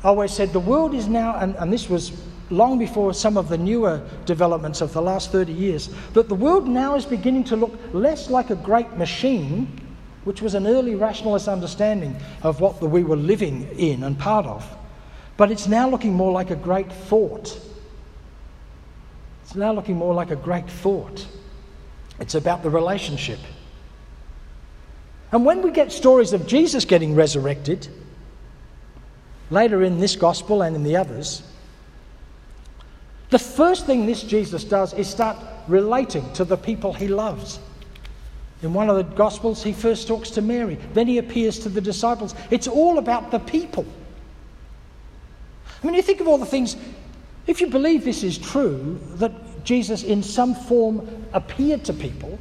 always 0.05 0.33
said 0.33 0.53
the 0.53 0.61
world 0.61 0.95
is 0.95 1.09
now, 1.09 1.37
and, 1.37 1.57
and 1.57 1.73
this 1.73 1.89
was 1.89 2.13
long 2.51 2.79
before 2.79 3.13
some 3.13 3.37
of 3.37 3.49
the 3.49 3.59
newer 3.59 4.01
developments 4.25 4.81
of 4.81 4.93
the 4.93 5.03
last 5.03 5.33
30 5.33 5.53
years, 5.53 5.91
that 6.13 6.29
the 6.29 6.35
world 6.35 6.69
now 6.69 6.95
is 6.95 7.05
beginning 7.05 7.45
to 7.45 7.57
look 7.57 7.79
less 7.93 8.31
like 8.31 8.51
a 8.51 8.57
great 8.57 8.91
machine, 8.97 9.81
which 10.25 10.43
was 10.43 10.55
an 10.55 10.67
early 10.67 10.95
rationalist 10.95 11.49
understanding 11.49 12.17
of 12.43 12.61
what 12.61 12.81
the, 12.81 12.87
we 12.87 13.03
were 13.03 13.17
living 13.17 13.69
in 13.79 14.03
and 14.05 14.19
part 14.19 14.47
of, 14.47 14.77
but 15.37 15.51
it's 15.51 15.67
now 15.67 15.89
looking 15.89 16.15
more 16.15 16.33
like 16.33 16.51
a 16.51 16.57
great 16.57 16.91
thought. 16.91 17.61
It's 19.45 19.55
now 19.55 19.73
looking 19.73 19.97
more 19.97 20.15
like 20.15 20.31
a 20.31 20.37
great 20.37 20.69
thought. 20.69 21.27
It's 22.19 22.35
about 22.35 22.63
the 22.63 22.71
relationship. 22.71 23.39
And 25.37 25.45
when 25.45 25.61
we 25.61 25.71
get 25.71 25.93
stories 25.93 26.33
of 26.33 26.47
Jesus 26.47 26.87
getting 26.87 27.15
resurrected, 27.15 27.89
later 29.51 29.83
in 29.83 30.01
this 30.01 30.17
gospel 30.17 30.63
and 30.63 30.75
in 30.75 30.83
the 30.83 30.97
others, 30.97 31.43
the 33.29 33.39
first 33.39 33.85
thing 33.85 34.07
this 34.07 34.23
Jesus 34.23 34.65
does 34.65 34.95
is 34.95 35.07
start 35.07 35.37
relating 35.69 36.33
to 36.33 36.47
the 36.47 36.57
people 36.57 36.95
he 36.95 37.07
loves. 37.07 37.61
In 38.63 38.73
one 38.73 38.89
of 38.89 38.97
the 38.97 39.03
Gospels, 39.03 39.63
he 39.63 39.75
first 39.75 40.09
talks 40.09 40.31
to 40.31 40.41
Mary, 40.41 40.79
then 40.95 41.07
he 41.07 41.19
appears 41.19 41.59
to 41.59 41.69
the 41.69 41.83
disciples. 41.83 42.35
It's 42.51 42.67
all 42.67 42.97
about 42.97 43.31
the 43.31 43.41
people. 43.41 43.85
I 45.83 45.87
mean, 45.87 45.97
you 45.97 46.01
think 46.03 46.23
of 46.23 46.29
all 46.29 46.39
the 46.39 46.47
things, 46.47 46.79
if 47.47 47.61
you 47.61 47.67
believe 47.67 48.07
this 48.07 48.23
is 48.23 48.39
true, 48.39 48.99
that 49.17 49.65
Jesus 49.65 50.03
in 50.03 50.23
some 50.23 50.55
form 50.55 51.27
appeared 51.35 51.85
to 51.85 51.93
people, 51.93 52.39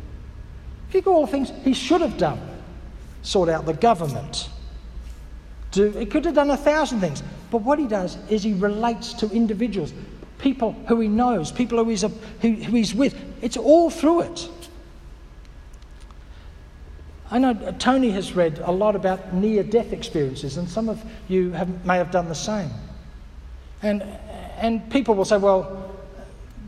think 0.91 1.07
of 1.07 1.11
all 1.11 1.25
the 1.25 1.31
things 1.33 1.51
he 1.65 1.73
should 1.73 1.99
have 1.99 2.17
done 2.17 2.54
sort 3.25 3.49
out 3.49 3.65
the 3.65 3.73
government. 3.73 4.49
Do, 5.71 5.91
he 5.91 6.05
could 6.05 6.23
have 6.25 6.35
done 6.35 6.51
a 6.51 6.57
thousand 6.57 7.01
things. 7.01 7.21
But 7.51 7.59
what 7.59 7.79
he 7.79 7.87
does 7.87 8.17
is 8.29 8.43
he 8.43 8.53
relates 8.53 9.13
to 9.13 9.29
individuals, 9.29 9.93
people 10.39 10.73
who 10.87 10.99
he 10.99 11.07
knows, 11.07 11.51
people 11.51 11.83
who 11.83 11.89
he's, 11.89 12.03
a, 12.03 12.09
who, 12.41 12.51
who 12.51 12.75
he's 12.75 12.93
with. 12.93 13.15
It's 13.41 13.57
all 13.57 13.89
through 13.89 14.21
it. 14.21 14.49
I 17.31 17.39
know 17.39 17.51
uh, 17.51 17.71
Tony 17.73 18.11
has 18.11 18.33
read 18.33 18.59
a 18.59 18.71
lot 18.71 18.95
about 18.95 19.33
near 19.33 19.63
death 19.63 19.91
experiences, 19.91 20.57
and 20.57 20.69
some 20.69 20.89
of 20.89 21.03
you 21.27 21.51
have, 21.51 21.85
may 21.85 21.97
have 21.97 22.11
done 22.11 22.29
the 22.29 22.35
same. 22.35 22.69
And, 23.81 24.03
and 24.57 24.89
people 24.91 25.15
will 25.15 25.25
say, 25.25 25.37
well, 25.37 25.94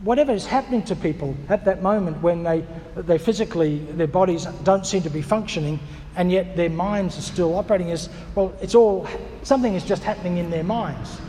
whatever 0.02 0.32
is 0.32 0.46
happening 0.46 0.82
to 0.84 0.96
people 0.96 1.36
at 1.48 1.64
that 1.64 1.82
moment 1.82 2.22
when 2.22 2.42
they, 2.42 2.64
they 2.94 3.18
physically, 3.18 3.78
their 3.78 4.06
bodies 4.06 4.46
don't 4.62 4.86
seem 4.86 5.02
to 5.02 5.10
be 5.10 5.22
functioning, 5.22 5.80
and 6.16 6.30
yet 6.30 6.56
their 6.56 6.70
minds 6.70 7.18
are 7.18 7.22
still 7.22 7.56
operating 7.56 7.88
is, 7.88 8.08
well, 8.34 8.54
it's 8.60 8.74
all, 8.74 9.08
something 9.42 9.74
is 9.74 9.84
just 9.84 10.02
happening 10.02 10.38
in 10.38 10.50
their 10.50 10.64
minds. 10.64 11.20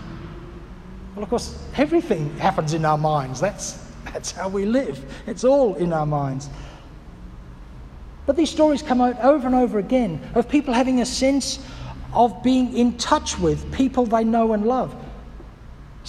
Well, 1.15 1.23
of 1.23 1.29
course, 1.29 1.63
everything 1.75 2.37
happens 2.37 2.73
in 2.73 2.85
our 2.85 2.97
minds. 2.97 3.41
That's, 3.41 3.83
that's 4.05 4.31
how 4.31 4.49
we 4.49 4.65
live. 4.65 5.03
It's 5.25 5.43
all 5.43 5.75
in 5.75 5.91
our 5.91 6.05
minds. 6.05 6.49
But 8.25 8.35
these 8.35 8.51
stories 8.51 8.83
come 8.83 9.01
out 9.01 9.19
over 9.21 9.47
and 9.47 9.55
over 9.55 9.79
again 9.79 10.21
of 10.35 10.47
people 10.47 10.73
having 10.73 11.01
a 11.01 11.05
sense 11.05 11.59
of 12.13 12.43
being 12.43 12.75
in 12.75 12.97
touch 12.97 13.39
with 13.39 13.71
people 13.73 14.05
they 14.05 14.23
know 14.23 14.53
and 14.53 14.65
love. 14.65 14.95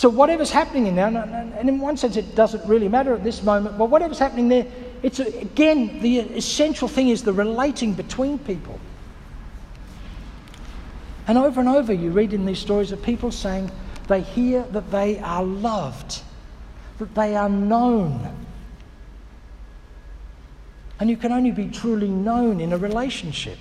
So, 0.01 0.09
whatever's 0.09 0.51
happening 0.51 0.87
in 0.87 0.95
there, 0.95 1.09
and 1.09 1.69
in 1.69 1.79
one 1.79 1.99
sense 1.99 2.17
it 2.17 2.35
doesn't 2.35 2.65
really 2.67 2.89
matter 2.89 3.13
at 3.13 3.23
this 3.23 3.43
moment, 3.43 3.77
but 3.77 3.91
whatever's 3.91 4.19
happening 4.19 4.49
there, 4.49 4.67
it's 5.03 5.19
again, 5.19 6.01
the 6.01 6.21
essential 6.21 6.89
thing 6.89 7.11
is 7.11 7.23
the 7.23 7.35
relating 7.35 7.93
between 7.93 8.39
people. 8.39 8.81
And 11.29 11.37
over 11.37 11.61
and 11.61 11.69
over, 11.69 11.93
you 11.93 12.13
read 12.13 12.33
in 12.33 12.47
these 12.47 12.59
stories 12.59 12.93
of 12.93 13.03
people 13.03 13.31
saying, 13.31 13.71
they 14.09 14.23
hear 14.23 14.63
that 14.71 14.91
they 14.91 15.19
are 15.19 15.45
loved, 15.45 16.23
that 16.97 17.15
they 17.15 17.37
are 17.37 17.51
known. 17.51 18.35
And 20.99 21.11
you 21.11 21.19
can 21.19 21.31
only 21.31 21.51
be 21.51 21.69
truly 21.69 22.09
known 22.09 22.63
in 22.63 22.73
a 22.73 22.79
relationship. 22.79 23.59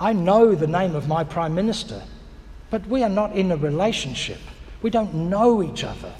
I 0.00 0.14
know 0.14 0.54
the 0.54 0.66
name 0.66 0.94
of 0.94 1.08
my 1.08 1.24
Prime 1.24 1.54
Minister, 1.54 2.02
but 2.70 2.86
we 2.86 3.02
are 3.02 3.10
not 3.10 3.36
in 3.36 3.52
a 3.52 3.56
relationship. 3.58 4.40
We 4.84 4.90
don't 4.90 5.14
know 5.14 5.62
each 5.62 5.82
other. 5.82 6.12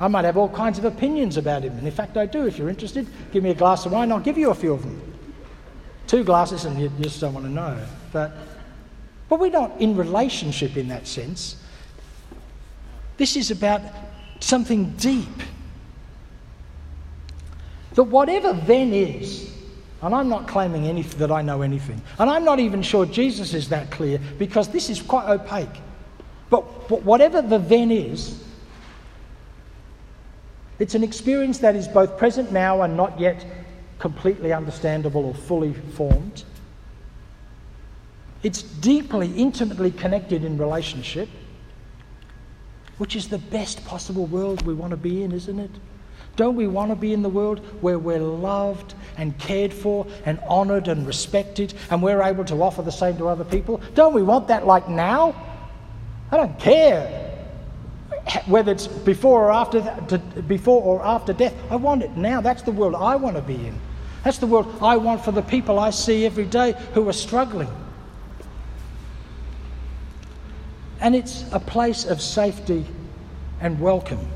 I 0.00 0.08
might 0.08 0.24
have 0.24 0.36
all 0.36 0.48
kinds 0.48 0.76
of 0.76 0.84
opinions 0.84 1.36
about 1.36 1.62
him, 1.62 1.78
and 1.78 1.86
in 1.86 1.92
fact, 1.92 2.16
I 2.16 2.26
do. 2.26 2.48
If 2.48 2.58
you're 2.58 2.68
interested, 2.68 3.06
give 3.30 3.44
me 3.44 3.50
a 3.50 3.54
glass 3.54 3.86
of 3.86 3.92
wine, 3.92 4.10
I'll 4.10 4.18
give 4.18 4.36
you 4.36 4.50
a 4.50 4.54
few 4.56 4.72
of 4.72 4.82
them. 4.82 5.00
Two 6.08 6.24
glasses, 6.24 6.64
and 6.64 6.76
you 6.80 6.90
just 7.00 7.20
don't 7.20 7.32
want 7.32 7.46
to 7.46 7.52
know. 7.52 7.80
But, 8.12 8.32
but 9.28 9.38
we're 9.38 9.52
not 9.52 9.80
in 9.80 9.94
relationship 9.94 10.76
in 10.76 10.88
that 10.88 11.06
sense. 11.06 11.54
This 13.18 13.36
is 13.36 13.52
about 13.52 13.82
something 14.40 14.90
deep. 14.96 15.44
That 17.94 18.02
whatever 18.02 18.52
then 18.52 18.92
is, 18.92 19.48
and 20.02 20.12
I'm 20.12 20.28
not 20.28 20.48
claiming 20.48 20.88
anything 20.88 21.20
that 21.20 21.30
I 21.30 21.40
know 21.40 21.62
anything, 21.62 22.02
and 22.18 22.28
I'm 22.28 22.44
not 22.44 22.58
even 22.58 22.82
sure 22.82 23.06
Jesus 23.06 23.54
is 23.54 23.68
that 23.68 23.92
clear 23.92 24.18
because 24.40 24.66
this 24.66 24.90
is 24.90 25.00
quite 25.00 25.28
opaque. 25.28 25.83
But, 26.54 26.88
but 26.88 27.02
whatever 27.02 27.42
the 27.42 27.58
then 27.58 27.90
is, 27.90 28.40
it's 30.78 30.94
an 30.94 31.02
experience 31.02 31.58
that 31.58 31.74
is 31.74 31.88
both 31.88 32.16
present 32.16 32.52
now 32.52 32.82
and 32.82 32.96
not 32.96 33.18
yet 33.18 33.44
completely 33.98 34.52
understandable 34.52 35.24
or 35.24 35.34
fully 35.34 35.74
formed. 35.74 36.44
It's 38.44 38.62
deeply, 38.62 39.32
intimately 39.32 39.90
connected 39.90 40.44
in 40.44 40.56
relationship, 40.56 41.28
which 42.98 43.16
is 43.16 43.28
the 43.28 43.38
best 43.38 43.84
possible 43.84 44.26
world 44.26 44.64
we 44.64 44.74
want 44.74 44.92
to 44.92 44.96
be 44.96 45.24
in, 45.24 45.32
isn't 45.32 45.58
it? 45.58 45.72
Don't 46.36 46.54
we 46.54 46.68
want 46.68 46.92
to 46.92 46.96
be 46.96 47.12
in 47.12 47.22
the 47.22 47.28
world 47.28 47.58
where 47.80 47.98
we're 47.98 48.20
loved 48.20 48.94
and 49.16 49.36
cared 49.40 49.74
for 49.74 50.06
and 50.24 50.38
honoured 50.48 50.86
and 50.86 51.04
respected 51.04 51.74
and 51.90 52.00
we're 52.00 52.22
able 52.22 52.44
to 52.44 52.62
offer 52.62 52.82
the 52.82 52.92
same 52.92 53.16
to 53.16 53.26
other 53.26 53.44
people? 53.44 53.80
Don't 53.96 54.14
we 54.14 54.22
want 54.22 54.46
that 54.46 54.68
like 54.68 54.88
now? 54.88 55.34
I 56.34 56.36
don't 56.36 56.58
care 56.58 57.30
whether 58.46 58.72
it's 58.72 58.88
before 58.88 59.44
or 59.44 59.52
after, 59.52 59.80
before 60.48 60.82
or 60.82 61.00
after 61.06 61.32
death. 61.32 61.54
I 61.70 61.76
want 61.76 62.02
it 62.02 62.16
now. 62.16 62.40
That's 62.40 62.62
the 62.62 62.72
world 62.72 62.96
I 62.96 63.14
want 63.14 63.36
to 63.36 63.42
be 63.42 63.54
in. 63.54 63.78
That's 64.24 64.38
the 64.38 64.48
world 64.48 64.76
I 64.82 64.96
want 64.96 65.24
for 65.24 65.30
the 65.30 65.42
people 65.42 65.78
I 65.78 65.90
see 65.90 66.26
every 66.26 66.46
day 66.46 66.74
who 66.92 67.08
are 67.08 67.12
struggling. 67.12 67.68
And 70.98 71.14
it's 71.14 71.44
a 71.52 71.60
place 71.60 72.04
of 72.04 72.20
safety 72.20 72.84
and 73.60 73.78
welcome 73.78 74.28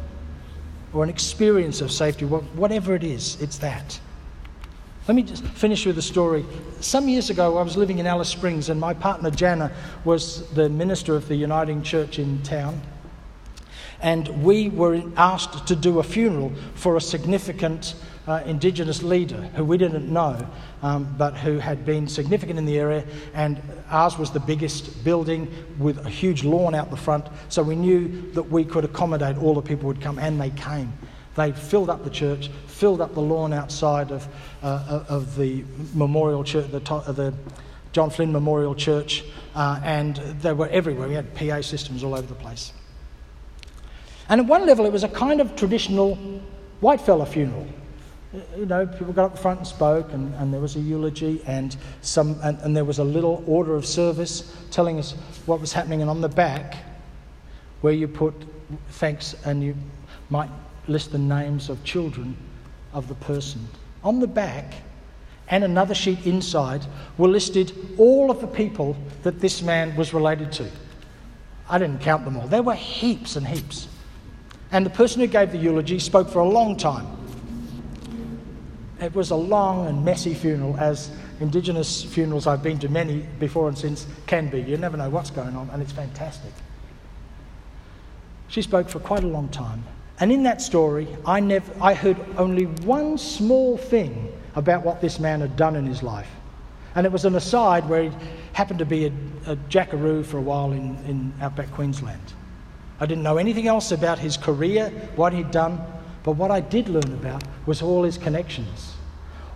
or 0.92 1.02
an 1.02 1.10
experience 1.10 1.80
of 1.80 1.90
safety, 1.90 2.26
whatever 2.26 2.94
it 2.94 3.02
is, 3.02 3.42
it's 3.42 3.58
that. 3.58 3.98
Let 5.08 5.14
me 5.14 5.22
just 5.22 5.42
finish 5.42 5.86
with 5.86 5.96
a 5.96 6.02
story. 6.02 6.44
Some 6.80 7.08
years 7.08 7.30
ago, 7.30 7.56
I 7.56 7.62
was 7.62 7.78
living 7.78 7.98
in 7.98 8.06
Alice 8.06 8.28
Springs, 8.28 8.68
and 8.68 8.78
my 8.78 8.92
partner 8.92 9.30
Jana 9.30 9.72
was 10.04 10.46
the 10.50 10.68
minister 10.68 11.16
of 11.16 11.28
the 11.28 11.34
Uniting 11.34 11.82
Church 11.82 12.18
in 12.18 12.42
town. 12.42 12.82
And 14.02 14.28
we 14.44 14.68
were 14.68 15.02
asked 15.16 15.66
to 15.68 15.74
do 15.74 15.98
a 15.98 16.02
funeral 16.02 16.52
for 16.74 16.98
a 16.98 17.00
significant 17.00 17.94
uh, 18.26 18.42
Indigenous 18.44 19.02
leader 19.02 19.40
who 19.56 19.64
we 19.64 19.78
didn't 19.78 20.12
know, 20.12 20.46
um, 20.82 21.14
but 21.16 21.34
who 21.34 21.58
had 21.58 21.86
been 21.86 22.06
significant 22.06 22.58
in 22.58 22.66
the 22.66 22.78
area. 22.78 23.02
And 23.32 23.62
ours 23.88 24.18
was 24.18 24.30
the 24.30 24.40
biggest 24.40 25.04
building 25.04 25.50
with 25.78 26.04
a 26.04 26.10
huge 26.10 26.44
lawn 26.44 26.74
out 26.74 26.90
the 26.90 26.98
front, 26.98 27.26
so 27.48 27.62
we 27.62 27.76
knew 27.76 28.30
that 28.32 28.42
we 28.42 28.62
could 28.62 28.84
accommodate 28.84 29.38
all 29.38 29.54
the 29.54 29.62
people 29.62 29.84
who 29.84 29.88
would 29.88 30.02
come, 30.02 30.18
and 30.18 30.38
they 30.38 30.50
came. 30.50 30.92
They 31.38 31.52
filled 31.52 31.88
up 31.88 32.04
the 32.04 32.10
church, 32.10 32.50
filled 32.66 33.00
up 33.00 33.14
the 33.14 33.22
lawn 33.22 33.52
outside 33.52 34.10
of, 34.10 34.28
uh, 34.62 35.04
of 35.08 35.36
the 35.36 35.64
memorial 35.94 36.44
church, 36.44 36.70
the, 36.70 36.80
to- 36.80 37.12
the 37.12 37.32
John 37.92 38.10
Flynn 38.10 38.32
Memorial 38.32 38.74
Church, 38.74 39.24
uh, 39.54 39.80
and 39.82 40.16
they 40.16 40.52
were 40.52 40.68
everywhere. 40.68 41.08
We 41.08 41.14
had 41.14 41.34
PA 41.34 41.62
systems 41.62 42.04
all 42.04 42.14
over 42.14 42.26
the 42.26 42.34
place. 42.34 42.72
And 44.28 44.42
at 44.42 44.46
one 44.46 44.66
level, 44.66 44.84
it 44.84 44.92
was 44.92 45.04
a 45.04 45.08
kind 45.08 45.40
of 45.40 45.56
traditional 45.56 46.16
white 46.80 47.00
fella 47.00 47.24
funeral 47.24 47.66
you 48.56 48.66
know, 48.66 48.86
people 48.86 49.12
got 49.12 49.32
up 49.32 49.38
front 49.38 49.60
and 49.60 49.66
spoke, 49.66 50.12
and, 50.12 50.34
and 50.34 50.52
there 50.52 50.60
was 50.60 50.76
a 50.76 50.80
eulogy, 50.80 51.42
and, 51.46 51.76
some, 52.02 52.38
and, 52.42 52.58
and 52.60 52.76
there 52.76 52.84
was 52.84 52.98
a 52.98 53.04
little 53.04 53.42
order 53.46 53.74
of 53.74 53.86
service 53.86 54.54
telling 54.70 54.98
us 54.98 55.12
what 55.46 55.60
was 55.60 55.72
happening. 55.72 56.02
And 56.02 56.10
on 56.10 56.20
the 56.20 56.28
back, 56.28 56.76
where 57.80 57.92
you 57.92 58.06
put 58.06 58.34
thanks, 58.90 59.34
and 59.44 59.62
you 59.62 59.74
might 60.28 60.50
list 60.88 61.12
the 61.12 61.18
names 61.18 61.68
of 61.68 61.82
children 61.84 62.36
of 62.92 63.08
the 63.08 63.14
person. 63.14 63.66
On 64.02 64.20
the 64.20 64.26
back, 64.26 64.74
and 65.48 65.64
another 65.64 65.94
sheet 65.94 66.26
inside, 66.26 66.84
were 67.16 67.28
listed 67.28 67.72
all 67.96 68.30
of 68.30 68.40
the 68.40 68.46
people 68.46 68.96
that 69.22 69.40
this 69.40 69.62
man 69.62 69.96
was 69.96 70.12
related 70.12 70.52
to. 70.52 70.70
I 71.68 71.78
didn't 71.78 72.00
count 72.00 72.24
them 72.24 72.36
all. 72.36 72.46
There 72.46 72.62
were 72.62 72.74
heaps 72.74 73.36
and 73.36 73.46
heaps. 73.46 73.88
And 74.70 74.84
the 74.84 74.90
person 74.90 75.20
who 75.20 75.26
gave 75.26 75.52
the 75.52 75.58
eulogy 75.58 75.98
spoke 75.98 76.28
for 76.28 76.40
a 76.40 76.48
long 76.48 76.76
time. 76.76 77.06
It 79.00 79.14
was 79.14 79.30
a 79.30 79.36
long 79.36 79.86
and 79.86 80.04
messy 80.04 80.34
funeral, 80.34 80.76
as 80.78 81.10
Indigenous 81.40 82.02
funerals 82.02 82.46
I've 82.46 82.62
been 82.62 82.78
to 82.80 82.88
many 82.88 83.20
before 83.38 83.68
and 83.68 83.78
since 83.78 84.06
can 84.26 84.48
be. 84.48 84.60
You 84.60 84.76
never 84.76 84.96
know 84.96 85.08
what's 85.08 85.30
going 85.30 85.54
on, 85.54 85.70
and 85.70 85.80
it's 85.80 85.92
fantastic. 85.92 86.52
She 88.48 88.60
spoke 88.62 88.88
for 88.88 88.98
quite 88.98 89.24
a 89.24 89.28
long 89.28 89.48
time. 89.48 89.84
And 90.20 90.32
in 90.32 90.42
that 90.44 90.60
story, 90.60 91.06
I, 91.24 91.40
never, 91.40 91.72
I 91.80 91.94
heard 91.94 92.16
only 92.36 92.64
one 92.64 93.18
small 93.18 93.76
thing 93.76 94.32
about 94.56 94.84
what 94.84 95.00
this 95.00 95.20
man 95.20 95.40
had 95.40 95.56
done 95.56 95.76
in 95.76 95.86
his 95.86 96.02
life. 96.02 96.28
And 96.94 97.06
it 97.06 97.12
was 97.12 97.24
an 97.24 97.36
aside 97.36 97.88
where 97.88 98.04
he 98.04 98.16
happened 98.52 98.80
to 98.80 98.84
be 98.84 99.06
a, 99.06 99.12
a 99.46 99.56
jackaroo 99.68 100.24
for 100.24 100.38
a 100.38 100.42
while 100.42 100.72
in, 100.72 100.96
in 101.06 101.32
outback 101.40 101.70
Queensland. 101.70 102.32
I 102.98 103.06
didn't 103.06 103.22
know 103.22 103.36
anything 103.36 103.68
else 103.68 103.92
about 103.92 104.18
his 104.18 104.36
career, 104.36 104.90
what 105.14 105.32
he'd 105.32 105.52
done, 105.52 105.80
but 106.24 106.32
what 106.32 106.50
I 106.50 106.60
did 106.60 106.88
learn 106.88 107.12
about 107.12 107.44
was 107.66 107.80
all 107.80 108.02
his 108.02 108.18
connections, 108.18 108.94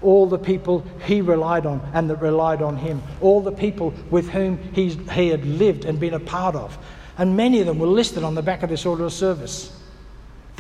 all 0.01 0.27
the 0.27 0.39
people 0.39 0.87
he 1.05 1.21
relied 1.21 1.67
on 1.67 1.81
and 1.93 2.09
that 2.09 2.17
relied 2.17 2.63
on 2.63 2.77
him, 2.77 3.03
all 3.21 3.41
the 3.41 3.51
people 3.51 3.93
with 4.11 4.29
whom 4.31 4.59
he, 4.73 4.91
he 4.91 5.29
had 5.31 5.45
lived 5.45 5.85
and 5.85 5.99
been 5.99 6.15
a 6.15 6.21
part 6.21 6.55
of. 6.55 6.79
And 7.19 7.37
many 7.37 7.59
of 7.59 7.67
them 7.67 7.81
were 7.81 7.89
listed 7.89 8.23
on 8.23 8.37
the 8.37 8.43
back 8.43 8.63
of 8.63 8.71
this 8.71 8.87
order 8.87 9.05
of 9.05 9.13
service. 9.13 9.77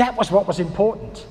That 0.02 0.16
was 0.18 0.32
what 0.32 0.48
was 0.48 0.58
important. 0.58 1.24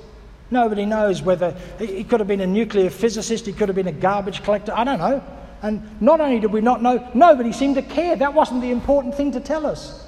Nobody 0.49 0.85
knows 0.85 1.21
whether 1.21 1.55
he 1.77 2.05
could 2.05 2.21
have 2.21 2.27
been 2.27 2.39
a 2.39 2.47
nuclear 2.47 2.89
physicist, 2.89 3.45
he 3.45 3.51
could 3.51 3.67
have 3.67 3.75
been 3.75 3.87
a 3.87 3.91
garbage 3.91 4.43
collector, 4.43 4.71
I 4.73 4.85
don't 4.85 4.99
know. 4.99 5.21
And 5.61 6.01
not 6.01 6.21
only 6.21 6.39
did 6.39 6.53
we 6.53 6.61
not 6.61 6.81
know, 6.81 7.05
nobody 7.13 7.51
seemed 7.51 7.75
to 7.75 7.81
care. 7.81 8.15
That 8.15 8.33
wasn't 8.33 8.61
the 8.61 8.71
important 8.71 9.15
thing 9.15 9.33
to 9.33 9.41
tell 9.41 9.65
us. 9.65 10.07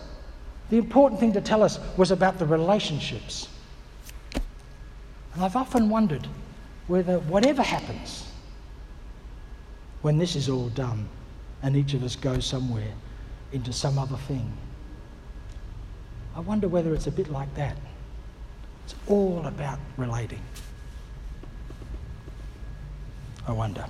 The 0.70 0.78
important 0.78 1.20
thing 1.20 1.34
to 1.34 1.42
tell 1.42 1.62
us 1.62 1.78
was 1.98 2.12
about 2.12 2.40
the 2.40 2.46
relationships 2.46 3.50
and 5.34 5.44
I've 5.44 5.58
often 5.58 5.90
wondered 5.90 6.26
whether 6.88 7.20
whatever 7.20 7.64
happens, 7.64 8.32
when 10.02 10.18
this 10.18 10.38
is 10.38 10.48
all 10.48 10.70
done 10.70 11.10
and 11.62 11.76
each 11.76 11.94
of 11.94 12.04
us 12.04 12.16
goes 12.16 12.46
somewhere 12.46 12.94
into 13.52 13.74
some 13.74 13.98
other 13.98 14.18
thing, 14.18 14.56
I 16.34 16.40
wonder 16.40 16.70
whether 16.70 16.94
it's 16.94 17.08
a 17.08 17.12
bit 17.12 17.30
like 17.30 17.54
that. 17.56 17.76
It's 18.86 18.96
all 19.08 19.46
about 19.46 19.80
relating. 19.98 20.42
I 23.48 23.52
wonder. 23.52 23.86